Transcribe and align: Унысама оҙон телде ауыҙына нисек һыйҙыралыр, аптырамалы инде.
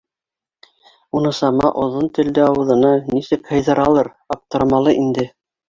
Унысама 1.19 1.69
оҙон 1.83 2.09
телде 2.17 2.43
ауыҙына 2.47 2.95
нисек 3.13 3.47
һыйҙыралыр, 3.55 4.13
аптырамалы 4.39 4.99
инде. 5.07 5.31